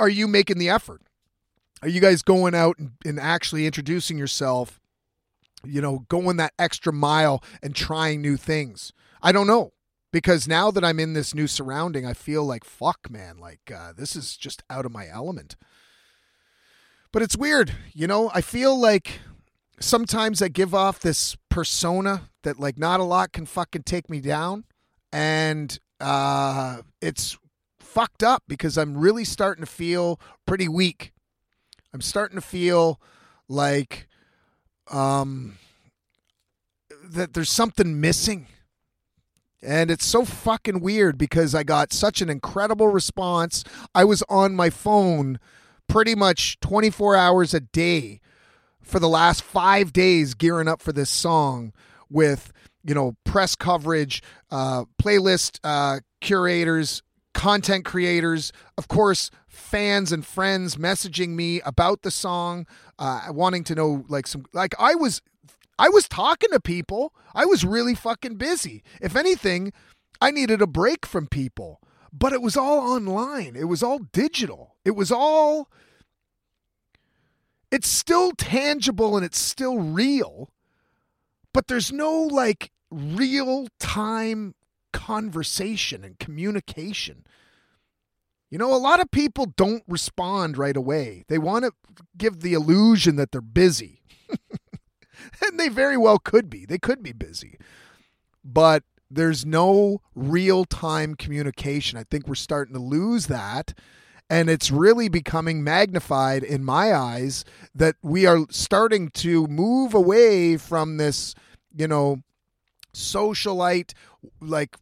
are 0.00 0.08
you 0.08 0.26
making 0.26 0.56
the 0.56 0.70
effort? 0.70 1.02
Are 1.82 1.88
you 1.88 2.00
guys 2.00 2.22
going 2.22 2.54
out 2.54 2.78
and, 3.04 3.20
actually 3.20 3.66
introducing 3.66 4.18
yourself? 4.18 4.80
You 5.64 5.80
know, 5.80 6.06
going 6.08 6.36
that 6.38 6.52
extra 6.58 6.92
mile 6.92 7.42
and 7.62 7.74
trying 7.74 8.22
new 8.22 8.36
things. 8.36 8.92
I 9.22 9.32
don't 9.32 9.46
know 9.46 9.72
because 10.12 10.46
now 10.46 10.70
that 10.70 10.84
I'm 10.84 11.00
in 11.00 11.12
this 11.12 11.34
new 11.34 11.46
surrounding, 11.46 12.06
I 12.06 12.14
feel 12.14 12.44
like 12.44 12.64
fuck, 12.64 13.10
man, 13.10 13.38
like 13.38 13.70
uh, 13.74 13.92
this 13.96 14.16
is 14.16 14.36
just 14.36 14.62
out 14.70 14.86
of 14.86 14.92
my 14.92 15.08
element. 15.08 15.56
But 17.12 17.22
it's 17.22 17.36
weird, 17.36 17.72
you 17.92 18.06
know. 18.06 18.30
I 18.34 18.40
feel 18.40 18.78
like 18.78 19.20
sometimes 19.80 20.40
I 20.40 20.48
give 20.48 20.74
off 20.74 21.00
this 21.00 21.36
persona 21.48 22.30
that 22.42 22.58
like 22.58 22.78
not 22.78 23.00
a 23.00 23.04
lot 23.04 23.32
can 23.32 23.46
fucking 23.46 23.82
take 23.82 24.08
me 24.08 24.20
down, 24.20 24.64
and 25.12 25.78
uh, 26.00 26.82
it's 27.00 27.36
fucked 27.78 28.22
up 28.22 28.42
because 28.46 28.76
I'm 28.76 28.96
really 28.96 29.24
starting 29.24 29.64
to 29.64 29.70
feel 29.70 30.20
pretty 30.46 30.68
weak. 30.68 31.12
I'm 31.96 32.02
starting 32.02 32.36
to 32.36 32.42
feel 32.42 33.00
like 33.48 34.06
um 34.90 35.56
that 37.02 37.32
there's 37.32 37.48
something 37.48 38.02
missing 38.02 38.48
and 39.62 39.90
it's 39.90 40.04
so 40.04 40.26
fucking 40.26 40.80
weird 40.80 41.16
because 41.16 41.54
I 41.54 41.62
got 41.62 41.94
such 41.94 42.20
an 42.20 42.28
incredible 42.28 42.88
response. 42.88 43.64
I 43.94 44.04
was 44.04 44.22
on 44.28 44.54
my 44.54 44.68
phone 44.68 45.40
pretty 45.88 46.14
much 46.14 46.60
24 46.60 47.16
hours 47.16 47.54
a 47.54 47.60
day 47.60 48.20
for 48.82 49.00
the 49.00 49.08
last 49.08 49.40
five 49.40 49.94
days 49.94 50.34
gearing 50.34 50.68
up 50.68 50.82
for 50.82 50.92
this 50.92 51.08
song 51.08 51.72
with, 52.10 52.52
you 52.84 52.94
know, 52.94 53.16
press 53.24 53.56
coverage, 53.56 54.22
uh, 54.50 54.84
playlist 55.02 55.60
uh, 55.64 56.00
curators, 56.20 57.02
content 57.36 57.84
creators, 57.84 58.50
of 58.78 58.88
course, 58.88 59.30
fans 59.46 60.10
and 60.10 60.24
friends 60.24 60.76
messaging 60.76 61.30
me 61.30 61.60
about 61.60 62.00
the 62.00 62.10
song, 62.10 62.66
uh, 62.98 63.26
wanting 63.28 63.62
to 63.64 63.74
know 63.74 64.06
like 64.08 64.26
some 64.26 64.46
like 64.54 64.74
I 64.78 64.94
was 64.94 65.20
I 65.78 65.90
was 65.90 66.08
talking 66.08 66.50
to 66.52 66.60
people. 66.60 67.14
I 67.34 67.44
was 67.44 67.62
really 67.62 67.94
fucking 67.94 68.36
busy. 68.36 68.82
If 69.02 69.14
anything, 69.14 69.74
I 70.18 70.30
needed 70.30 70.62
a 70.62 70.66
break 70.66 71.04
from 71.04 71.26
people. 71.26 71.80
But 72.10 72.32
it 72.32 72.40
was 72.40 72.56
all 72.56 72.78
online. 72.78 73.54
It 73.54 73.68
was 73.68 73.82
all 73.82 73.98
digital. 73.98 74.74
It 74.86 74.92
was 74.92 75.12
all 75.12 75.68
it's 77.70 77.88
still 77.88 78.32
tangible 78.32 79.16
and 79.16 79.26
it's 79.26 79.38
still 79.38 79.78
real, 79.78 80.50
but 81.52 81.66
there's 81.66 81.92
no 81.92 82.22
like 82.22 82.70
real 82.90 83.66
time 83.78 84.54
conversation 84.92 86.04
and 86.04 86.18
communication. 86.18 87.26
You 88.50 88.58
know, 88.58 88.74
a 88.74 88.78
lot 88.78 89.00
of 89.00 89.10
people 89.10 89.46
don't 89.56 89.82
respond 89.88 90.56
right 90.56 90.76
away. 90.76 91.24
They 91.28 91.38
want 91.38 91.64
to 91.64 91.72
give 92.16 92.40
the 92.40 92.54
illusion 92.54 93.16
that 93.16 93.32
they're 93.32 93.40
busy. 93.40 94.02
and 95.46 95.58
they 95.58 95.68
very 95.68 95.96
well 95.96 96.18
could 96.18 96.48
be. 96.48 96.64
They 96.64 96.78
could 96.78 97.02
be 97.02 97.12
busy. 97.12 97.58
But 98.44 98.84
there's 99.10 99.44
no 99.44 100.00
real 100.14 100.64
time 100.64 101.14
communication. 101.14 101.98
I 101.98 102.04
think 102.04 102.26
we're 102.26 102.34
starting 102.34 102.74
to 102.74 102.80
lose 102.80 103.26
that. 103.26 103.74
And 104.28 104.50
it's 104.50 104.72
really 104.72 105.08
becoming 105.08 105.62
magnified 105.62 106.42
in 106.42 106.64
my 106.64 106.92
eyes 106.92 107.44
that 107.74 107.96
we 108.02 108.26
are 108.26 108.40
starting 108.50 109.10
to 109.10 109.46
move 109.46 109.94
away 109.94 110.56
from 110.56 110.96
this, 110.96 111.34
you 111.76 111.86
know, 111.86 112.22
socialite, 112.96 113.92
like 114.40 114.76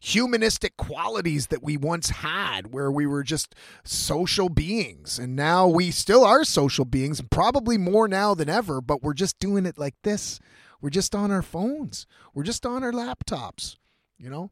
humanistic 0.00 0.76
qualities 0.76 1.48
that 1.48 1.62
we 1.62 1.76
once 1.76 2.10
had 2.10 2.72
where 2.72 2.92
we 2.92 3.06
were 3.06 3.24
just 3.24 3.54
social 3.84 4.48
beings. 4.48 5.18
And 5.18 5.34
now 5.34 5.66
we 5.66 5.90
still 5.90 6.24
are 6.24 6.44
social 6.44 6.84
beings 6.84 7.20
probably 7.30 7.76
more 7.76 8.06
now 8.06 8.34
than 8.34 8.48
ever 8.48 8.80
but 8.80 9.02
we're 9.02 9.14
just 9.14 9.38
doing 9.40 9.66
it 9.66 9.78
like 9.78 9.96
this. 10.02 10.38
We're 10.80 10.90
just 10.90 11.14
on 11.14 11.32
our 11.32 11.42
phones. 11.42 12.06
We're 12.34 12.44
just 12.44 12.64
on 12.64 12.84
our 12.84 12.92
laptops 12.92 13.76
you 14.18 14.30
know? 14.30 14.50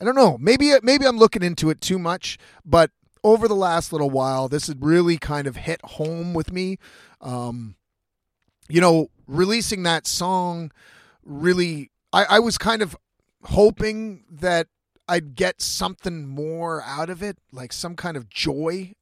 I 0.00 0.04
don't 0.04 0.14
know. 0.14 0.36
Maybe 0.38 0.72
maybe 0.82 1.06
i'm 1.06 1.18
looking 1.18 1.42
into 1.42 1.70
it 1.70 1.80
too 1.80 1.98
much 1.98 2.38
but 2.64 2.90
over 3.24 3.48
the 3.48 3.54
last 3.54 3.92
little 3.92 4.10
while 4.10 4.48
this 4.48 4.66
has 4.66 4.76
really 4.78 5.16
kind 5.16 5.46
of 5.46 5.56
hit 5.56 5.80
home 5.82 6.34
with 6.34 6.52
me. 6.52 6.78
Um 7.20 7.76
you 8.68 8.80
know 8.80 9.10
releasing 9.26 9.82
that 9.84 10.06
song 10.06 10.70
really 11.26 11.90
I, 12.12 12.24
I 12.30 12.38
was 12.38 12.56
kind 12.56 12.82
of 12.82 12.96
hoping 13.42 14.24
that 14.30 14.68
I'd 15.08 15.34
get 15.34 15.60
something 15.60 16.26
more 16.26 16.82
out 16.82 17.10
of 17.10 17.22
it, 17.22 17.38
like 17.52 17.72
some 17.72 17.94
kind 17.94 18.16
of 18.16 18.28
joy. 18.28 18.94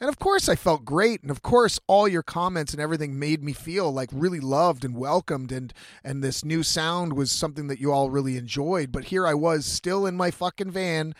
And 0.00 0.08
of 0.08 0.18
course, 0.18 0.48
I 0.48 0.54
felt 0.54 0.84
great, 0.84 1.22
and 1.22 1.30
of 1.30 1.42
course, 1.42 1.80
all 1.88 2.06
your 2.06 2.22
comments 2.22 2.72
and 2.72 2.80
everything 2.80 3.18
made 3.18 3.42
me 3.42 3.52
feel 3.52 3.90
like 3.90 4.10
really 4.12 4.38
loved 4.38 4.84
and 4.84 4.94
welcomed, 4.96 5.50
and 5.50 5.72
and 6.04 6.22
this 6.22 6.44
new 6.44 6.62
sound 6.62 7.14
was 7.14 7.32
something 7.32 7.66
that 7.66 7.80
you 7.80 7.90
all 7.90 8.08
really 8.08 8.36
enjoyed. 8.36 8.92
But 8.92 9.04
here 9.04 9.26
I 9.26 9.34
was, 9.34 9.66
still 9.66 10.06
in 10.06 10.16
my 10.16 10.30
fucking 10.30 10.70
van, 10.70 11.14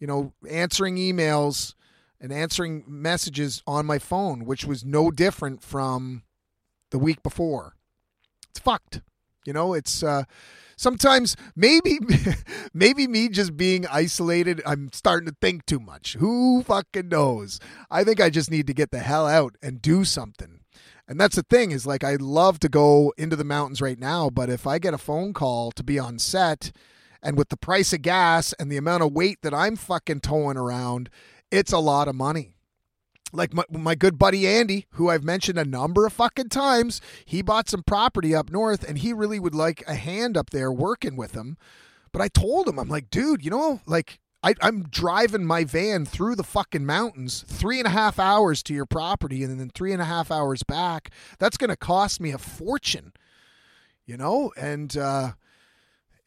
you 0.00 0.08
know, 0.08 0.32
answering 0.48 0.96
emails 0.96 1.74
and 2.20 2.32
answering 2.32 2.82
messages 2.88 3.62
on 3.68 3.86
my 3.86 4.00
phone, 4.00 4.44
which 4.44 4.64
was 4.64 4.84
no 4.84 5.12
different 5.12 5.62
from 5.62 6.24
the 6.90 6.98
week 6.98 7.22
before. 7.22 7.76
It's 8.50 8.58
fucked. 8.58 9.00
You 9.44 9.52
know, 9.52 9.74
it's 9.74 10.02
uh 10.02 10.24
sometimes 10.76 11.36
maybe 11.54 11.98
maybe 12.74 13.06
me 13.06 13.28
just 13.28 13.54
being 13.54 13.86
isolated 13.88 14.62
i'm 14.64 14.90
starting 14.92 15.28
to 15.28 15.36
think 15.40 15.66
too 15.66 15.80
much. 15.80 16.14
Who 16.14 16.62
fucking 16.62 17.08
knows? 17.08 17.60
I 17.90 18.04
think 18.04 18.20
i 18.20 18.30
just 18.30 18.50
need 18.50 18.66
to 18.66 18.74
get 18.74 18.90
the 18.90 19.00
hell 19.00 19.26
out 19.26 19.56
and 19.62 19.82
do 19.82 20.04
something. 20.04 20.60
And 21.06 21.20
that's 21.20 21.36
the 21.36 21.42
thing 21.42 21.72
is 21.72 21.86
like 21.86 22.04
i 22.04 22.14
love 22.14 22.60
to 22.60 22.68
go 22.68 23.12
into 23.18 23.36
the 23.36 23.44
mountains 23.44 23.82
right 23.82 23.98
now 23.98 24.30
but 24.30 24.48
if 24.48 24.66
i 24.66 24.78
get 24.78 24.94
a 24.94 24.98
phone 24.98 25.32
call 25.32 25.72
to 25.72 25.82
be 25.82 25.98
on 25.98 26.18
set 26.18 26.70
and 27.22 27.36
with 27.36 27.48
the 27.48 27.56
price 27.56 27.92
of 27.92 28.02
gas 28.02 28.52
and 28.54 28.70
the 28.70 28.76
amount 28.76 29.02
of 29.02 29.12
weight 29.12 29.38
that 29.42 29.52
i'm 29.52 29.74
fucking 29.74 30.20
towing 30.20 30.56
around 30.56 31.10
it's 31.50 31.72
a 31.72 31.78
lot 31.78 32.06
of 32.06 32.14
money 32.14 32.54
like 33.32 33.54
my, 33.54 33.64
my 33.70 33.94
good 33.94 34.18
buddy 34.18 34.46
Andy, 34.46 34.86
who 34.92 35.08
I've 35.08 35.24
mentioned 35.24 35.58
a 35.58 35.64
number 35.64 36.06
of 36.06 36.12
fucking 36.12 36.48
times, 36.48 37.00
he 37.24 37.42
bought 37.42 37.68
some 37.68 37.82
property 37.82 38.34
up 38.34 38.50
north 38.50 38.88
and 38.88 38.98
he 38.98 39.12
really 39.12 39.38
would 39.38 39.54
like 39.54 39.82
a 39.86 39.94
hand 39.94 40.36
up 40.36 40.50
there 40.50 40.72
working 40.72 41.16
with 41.16 41.32
him. 41.32 41.56
But 42.12 42.22
I 42.22 42.28
told 42.28 42.68
him, 42.68 42.78
I'm 42.78 42.88
like, 42.88 43.10
dude, 43.10 43.44
you 43.44 43.50
know, 43.50 43.80
like 43.86 44.18
I, 44.42 44.54
am 44.62 44.84
driving 44.84 45.44
my 45.44 45.64
van 45.64 46.04
through 46.06 46.34
the 46.34 46.42
fucking 46.42 46.84
mountains, 46.84 47.44
three 47.46 47.78
and 47.78 47.86
a 47.86 47.90
half 47.90 48.18
hours 48.18 48.62
to 48.64 48.74
your 48.74 48.86
property 48.86 49.44
and 49.44 49.60
then 49.60 49.70
three 49.70 49.92
and 49.92 50.02
a 50.02 50.06
half 50.06 50.30
hours 50.30 50.62
back. 50.62 51.10
That's 51.38 51.56
going 51.56 51.70
to 51.70 51.76
cost 51.76 52.20
me 52.20 52.30
a 52.30 52.38
fortune, 52.38 53.12
you 54.06 54.16
know? 54.16 54.52
And, 54.56 54.96
uh, 54.96 55.32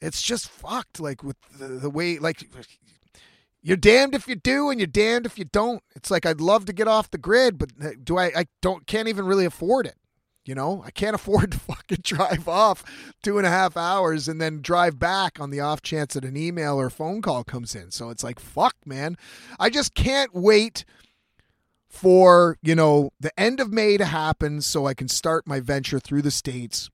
it's 0.03 0.22
just 0.22 0.50
fucked 0.50 1.00
like 1.00 1.24
with 1.24 1.38
the, 1.57 1.67
the 1.67 1.89
way 1.89 2.19
like 2.19 2.43
you're 3.63 3.77
damned 3.77 4.13
if 4.13 4.27
you 4.27 4.36
do 4.36 4.70
and 4.70 4.79
you're 4.79 4.88
damned 4.88 5.25
if 5.25 5.39
you 5.39 5.46
don't. 5.46 5.82
It's 5.96 6.12
like 6.12 6.25
I'd 6.25 6.41
love 6.41 6.65
to 6.65 6.74
get 6.74 6.88
off 6.88 7.10
the 7.10 7.17
grid, 7.17 7.58
but 7.58 7.72
uh, 7.82 7.91
do 8.03 8.17
I 8.17 8.25
I 8.36 8.46
don't 8.62 8.86
can't 8.86 9.08
even 9.08 9.25
really 9.25 9.46
afford 9.46 9.88
it. 9.88 9.96
You 10.46 10.53
know, 10.53 10.84
I 10.86 10.91
can't 10.91 11.15
afford 11.15 11.53
to 11.53 11.60
fucking 11.60 12.00
drive 12.03 12.48
off 12.48 12.84
two 13.24 13.38
and 13.38 13.48
a 13.48 13.50
half 13.50 13.77
hours 13.77 14.27
and 14.27 14.41
then 14.41 14.62
drive 14.62 15.00
back 15.00 15.39
on 15.39 15.50
the 15.50 15.62
off 15.62 15.82
chance 15.82 16.13
that 16.13 16.25
an 16.25 16.36
email 16.36 16.79
or 16.79 16.89
phone 16.89 17.22
call 17.22 17.46
comes 17.46 17.74
in. 17.74 17.91
So 17.91 18.10
it's 18.10 18.24
like, 18.24 18.39
fuck, 18.39 18.75
man. 18.86 19.15
I 19.58 19.70
just 19.70 19.96
can't 19.96 20.34
wait 20.34 20.84
for, 21.88 22.58
you 22.62 22.75
know, 22.75 23.12
the 23.20 23.38
end 23.39 23.60
of 23.60 23.72
May 23.72 23.98
to 23.98 24.05
happen 24.05 24.62
so 24.62 24.88
I 24.88 24.93
can 24.93 25.08
start 25.08 25.48
my 25.48 25.60
venture 25.62 26.00
through 26.00 26.24
the 26.24 26.32
States. 26.32 26.89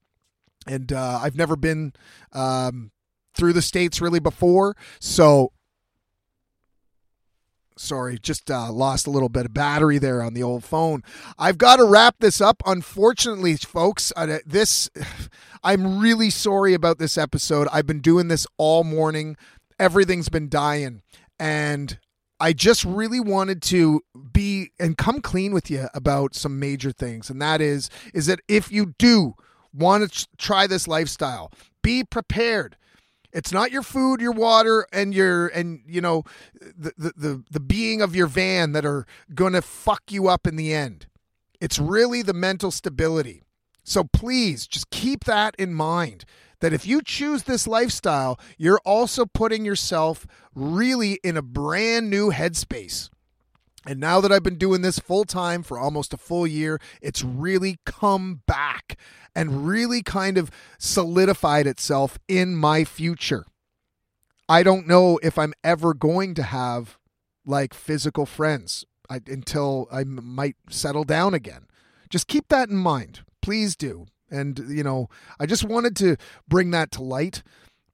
And 0.68 0.94
uh, 0.94 1.20
I've 1.24 1.38
never 1.38 1.56
been 1.56 1.94
um, 2.34 2.92
through 3.34 3.54
the 3.54 3.62
States 3.62 4.02
really 4.02 4.20
before. 4.20 4.76
So 5.00 5.54
Sorry, 7.80 8.20
just 8.20 8.52
uh, 8.52 8.74
lost 8.74 9.08
a 9.08 9.10
little 9.10 9.30
bit 9.30 9.46
of 9.46 9.54
battery 9.54 10.00
there 10.00 10.22
on 10.22 10.34
the 10.34 10.44
old 10.44 10.66
phone. 10.66 11.02
I've 11.38 11.58
got 11.58 11.78
to 11.78 11.86
wrap 11.86 12.16
this 12.20 12.42
up. 12.42 12.62
Unfortunately, 12.66 13.56
folks, 13.56 14.12
uh, 14.18 14.40
this 14.46 14.90
I'm 15.64 15.98
really 16.00 16.30
sorry 16.30 16.74
about 16.74 17.00
this 17.00 17.18
episode. 17.18 17.70
I've 17.72 17.88
been 17.88 18.02
doing 18.02 18.28
this 18.28 18.46
all 18.58 18.84
morning. 18.84 19.38
Everything's 19.80 20.28
been 20.28 20.50
dying, 20.50 21.04
and 21.40 21.98
I 22.38 22.52
just 22.52 22.84
really 22.84 23.22
wanted 23.22 23.62
to 23.64 24.02
be 24.34 24.72
and 24.78 24.98
come 24.98 25.22
clean 25.22 25.54
with 25.54 25.72
you 25.72 25.88
about 25.94 26.36
some 26.36 26.60
major 26.60 26.92
things, 26.92 27.30
and 27.30 27.42
that 27.42 27.62
is 27.62 27.90
is 28.14 28.26
that 28.26 28.42
if 28.50 28.74
you 28.74 28.94
do 29.00 29.36
want 29.74 30.12
to 30.12 30.28
try 30.38 30.68
this 30.68 30.86
lifestyle, 30.86 31.50
be 31.82 32.04
prepared 32.04 32.76
it's 33.32 33.52
not 33.52 33.72
your 33.72 33.84
food, 33.84 34.22
your 34.22 34.32
water, 34.32 34.88
and 34.92 35.14
your 35.14 35.48
and 35.48 35.82
you 35.88 36.02
know 36.02 36.24
the 36.60 36.94
the 36.98 37.14
the, 37.16 37.44
the 37.52 37.60
being 37.60 38.02
of 38.02 38.16
your 38.16 38.28
van 38.28 38.72
that 38.74 38.86
are 38.86 39.06
going 39.34 39.54
to 39.54 39.62
fuck 39.62 40.04
you 40.10 40.28
up 40.28 40.48
in 40.48 40.56
the 40.56 40.74
end. 40.74 41.08
It's 41.62 41.80
really 41.80 42.22
the 42.22 42.34
mental 42.34 42.72
stability. 42.72 43.44
So 43.84 44.04
please 44.04 44.68
just 44.68 44.90
keep 44.92 45.26
that 45.26 45.56
in 45.58 45.74
mind 45.74 46.26
that 46.60 46.74
if 46.74 46.86
you 46.86 47.02
choose 47.02 47.44
this 47.44 47.68
lifestyle, 47.68 48.40
you're 48.58 48.82
also 48.86 49.26
putting 49.26 49.66
yourself 49.66 50.28
really 50.54 51.20
in 51.24 51.38
a 51.38 51.42
brand 51.42 52.10
new 52.10 52.32
headspace. 52.32 53.10
And 53.90 54.00
now 54.00 54.22
that 54.22 54.32
I've 54.32 54.44
been 54.44 54.60
doing 54.60 54.84
this 54.84 55.00
full 55.00 55.26
time 55.26 55.64
for 55.64 55.80
almost 55.80 56.14
a 56.14 56.18
full 56.18 56.46
year, 56.46 56.80
it's 57.02 57.24
really 57.24 57.80
come 57.88 58.44
back 58.46 59.00
and 59.34 59.66
really 59.66 60.04
kind 60.04 60.38
of 60.38 60.52
solidified 60.78 61.66
itself 61.66 62.20
in 62.28 62.56
my 62.56 62.84
future. 62.84 63.48
I 64.48 64.62
don't 64.62 64.88
know 64.88 65.20
if 65.24 65.40
I'm 65.40 65.56
ever 65.64 65.96
going 65.96 66.36
to 66.36 66.44
have 66.44 67.00
like 67.48 67.74
physical 67.74 68.28
friends 68.28 68.86
I, 69.10 69.22
until 69.26 69.88
I 69.92 70.02
m- 70.02 70.20
might 70.24 70.58
settle 70.70 71.04
down 71.04 71.34
again. 71.34 71.66
Just 72.12 72.28
keep 72.28 72.50
that 72.50 72.70
in 72.70 72.76
mind. 72.76 73.22
Please 73.42 73.76
do. 73.76 74.06
And, 74.30 74.66
you 74.70 74.84
know, 74.84 75.10
I 75.40 75.48
just 75.48 75.64
wanted 75.64 75.96
to 75.96 76.16
bring 76.48 76.70
that 76.70 76.92
to 76.92 77.02
light 77.02 77.42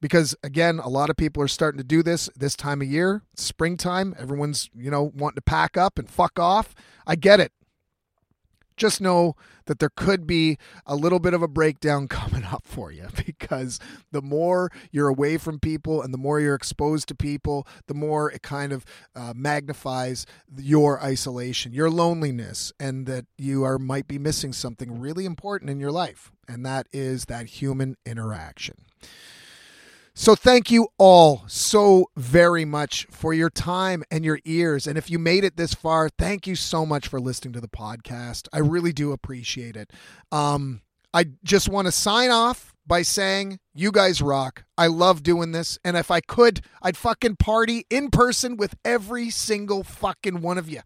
because 0.05 0.35
again 0.43 0.77
a 0.77 0.87
lot 0.87 1.09
of 1.09 1.17
people 1.17 1.41
are 1.41 1.47
starting 1.47 1.79
to 1.79 1.83
do 1.83 2.03
this 2.03 2.29
this 2.35 2.55
time 2.55 2.79
of 2.79 2.87
year 2.87 3.23
springtime 3.35 4.13
everyone's 4.19 4.69
you 4.75 4.91
know 4.91 5.11
wanting 5.15 5.33
to 5.33 5.41
pack 5.41 5.75
up 5.75 5.97
and 5.97 6.07
fuck 6.07 6.37
off 6.37 6.75
i 7.07 7.15
get 7.15 7.39
it 7.39 7.51
just 8.77 9.01
know 9.01 9.35
that 9.65 9.79
there 9.79 9.89
could 9.95 10.27
be 10.27 10.59
a 10.85 10.95
little 10.95 11.17
bit 11.17 11.33
of 11.33 11.41
a 11.41 11.47
breakdown 11.47 12.07
coming 12.09 12.43
up 12.43 12.67
for 12.67 12.91
you 12.91 13.07
because 13.25 13.79
the 14.11 14.21
more 14.21 14.71
you're 14.91 15.07
away 15.07 15.37
from 15.37 15.59
people 15.59 16.03
and 16.03 16.13
the 16.13 16.19
more 16.19 16.39
you're 16.39 16.53
exposed 16.53 17.07
to 17.07 17.15
people, 17.15 17.65
the 17.87 17.95
more 17.95 18.29
it 18.29 18.43
kind 18.43 18.71
of 18.71 18.85
uh, 19.15 19.33
magnifies 19.35 20.27
your 20.55 21.01
isolation, 21.01 21.73
your 21.73 21.89
loneliness, 21.89 22.71
and 22.79 23.07
that 23.07 23.25
you 23.39 23.63
are 23.63 23.79
might 23.79 24.07
be 24.07 24.19
missing 24.19 24.53
something 24.53 24.99
really 24.99 25.25
important 25.25 25.71
in 25.71 25.79
your 25.79 25.91
life, 25.91 26.31
and 26.47 26.63
that 26.63 26.85
is 26.91 27.25
that 27.25 27.47
human 27.47 27.95
interaction. 28.05 28.75
So, 30.17 30.33
thank 30.33 30.71
you 30.71 30.87
all 30.97 31.43
so 31.45 32.05
very 32.15 32.63
much 32.63 33.05
for 33.11 33.33
your 33.33 33.49
time 33.49 34.01
and 34.09 34.23
your 34.23 34.39
ears. 34.45 34.87
And 34.87 34.97
if 34.97 35.09
you 35.09 35.19
made 35.19 35.43
it 35.43 35.57
this 35.57 35.73
far, 35.73 36.07
thank 36.07 36.47
you 36.47 36.55
so 36.55 36.85
much 36.85 37.09
for 37.09 37.19
listening 37.19 37.51
to 37.51 37.59
the 37.59 37.67
podcast. 37.67 38.47
I 38.53 38.59
really 38.59 38.93
do 38.93 39.11
appreciate 39.11 39.75
it. 39.75 39.91
Um, 40.31 40.81
I 41.13 41.25
just 41.43 41.67
want 41.67 41.87
to 41.87 41.91
sign 41.91 42.31
off 42.31 42.73
by 42.87 43.01
saying, 43.01 43.59
You 43.73 43.91
guys 43.91 44.21
rock. 44.21 44.63
I 44.77 44.87
love 44.87 45.21
doing 45.21 45.51
this. 45.51 45.77
And 45.83 45.97
if 45.97 46.09
I 46.09 46.21
could, 46.21 46.61
I'd 46.81 46.95
fucking 46.95 47.35
party 47.35 47.85
in 47.89 48.09
person 48.09 48.55
with 48.55 48.75
every 48.85 49.29
single 49.29 49.83
fucking 49.83 50.39
one 50.39 50.57
of 50.57 50.69
you. 50.69 50.79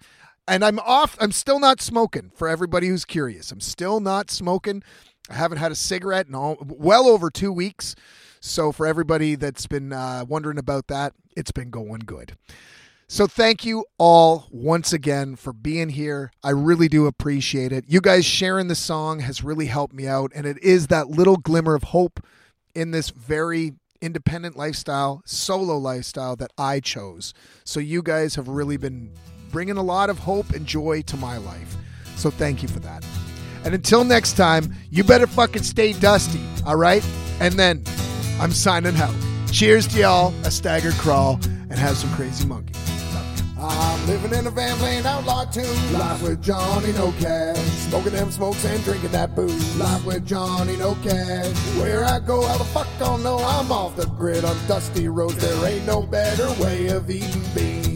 And 0.47 0.65
I'm 0.65 0.79
off. 0.79 1.15
I'm 1.21 1.31
still 1.31 1.59
not 1.59 1.81
smoking 1.81 2.31
for 2.33 2.47
everybody 2.47 2.87
who's 2.87 3.05
curious. 3.05 3.51
I'm 3.51 3.61
still 3.61 3.99
not 3.99 4.31
smoking. 4.31 4.81
I 5.29 5.35
haven't 5.35 5.59
had 5.59 5.71
a 5.71 5.75
cigarette 5.75 6.27
in 6.27 6.35
all, 6.35 6.57
well 6.61 7.07
over 7.07 7.29
two 7.29 7.51
weeks. 7.51 7.95
So, 8.41 8.71
for 8.71 8.87
everybody 8.87 9.35
that's 9.35 9.67
been 9.67 9.91
uh, 9.91 10.25
wondering 10.27 10.57
about 10.57 10.87
that, 10.87 11.13
it's 11.35 11.51
been 11.51 11.69
going 11.69 11.99
good. 11.99 12.37
So, 13.07 13.27
thank 13.27 13.65
you 13.65 13.85
all 13.97 14.47
once 14.49 14.93
again 14.93 15.35
for 15.35 15.51
being 15.51 15.89
here. 15.89 16.31
I 16.43 16.51
really 16.51 16.87
do 16.87 17.05
appreciate 17.05 17.71
it. 17.71 17.85
You 17.87 17.99
guys 17.99 18.25
sharing 18.25 18.67
the 18.67 18.75
song 18.75 19.19
has 19.19 19.43
really 19.43 19.65
helped 19.65 19.93
me 19.93 20.07
out, 20.07 20.31
and 20.33 20.45
it 20.45 20.57
is 20.63 20.87
that 20.87 21.09
little 21.09 21.35
glimmer 21.35 21.75
of 21.75 21.83
hope 21.83 22.23
in 22.73 22.91
this 22.91 23.09
very 23.09 23.73
independent 24.01 24.55
lifestyle, 24.55 25.21
solo 25.25 25.77
lifestyle 25.77 26.37
that 26.37 26.51
I 26.57 26.79
chose. 26.79 27.33
So, 27.65 27.81
you 27.81 28.01
guys 28.01 28.35
have 28.35 28.47
really 28.47 28.77
been 28.77 29.11
bringing 29.51 29.77
a 29.77 29.83
lot 29.83 30.09
of 30.09 30.19
hope 30.19 30.51
and 30.51 30.65
joy 30.65 31.01
to 31.01 31.17
my 31.17 31.37
life. 31.37 31.75
So, 32.15 32.29
thank 32.29 32.61
you 32.61 32.69
for 32.69 32.79
that. 32.79 33.03
And 33.63 33.73
until 33.73 34.03
next 34.03 34.33
time, 34.33 34.73
you 34.89 35.03
better 35.03 35.27
fucking 35.27 35.63
stay 35.63 35.93
dusty, 35.93 36.41
all 36.65 36.75
right? 36.75 37.05
And 37.39 37.55
then 37.55 37.83
I'm 38.39 38.51
signing 38.51 38.95
out. 38.97 39.15
Cheers 39.51 39.87
to 39.87 39.99
y'all, 39.99 40.33
a 40.45 40.51
staggered 40.51 40.93
crawl, 40.93 41.39
and 41.43 41.73
have 41.73 41.97
some 41.97 42.11
crazy 42.13 42.45
monkey. 42.45 42.73
I'm 43.61 44.07
living 44.07 44.33
in 44.39 44.47
a 44.47 44.51
van 44.51 44.77
playing 44.77 45.05
outlaw 45.05 45.43
tunes. 45.43 45.91
Life 45.91 46.21
with 46.21 46.41
Johnny 46.41 46.93
No 46.93 47.11
Cash. 47.19 47.57
Smoking 47.57 48.13
them 48.13 48.31
smokes 48.31 48.63
and 48.63 48.81
drinking 48.85 49.11
that 49.11 49.35
booze. 49.35 49.75
Life 49.75 50.05
with 50.05 50.25
Johnny 50.25 50.77
No 50.77 50.95
Cash. 51.03 51.53
Where 51.77 52.05
I 52.05 52.19
go, 52.19 52.45
how 52.47 52.57
the 52.57 52.63
fuck 52.63 52.87
don't 52.99 53.21
know. 53.21 53.37
I'm 53.37 53.69
off 53.71 53.97
the 53.97 54.05
grid 54.05 54.45
on 54.45 54.55
dusty 54.67 55.09
roads. 55.09 55.35
There 55.35 55.69
ain't 55.69 55.85
no 55.85 56.03
better 56.03 56.49
way 56.63 56.87
of 56.87 57.09
eating 57.09 57.43
beans. 57.53 57.88